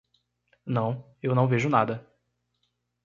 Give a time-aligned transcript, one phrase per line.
[0.65, 2.11] Não, eu não vejo nada.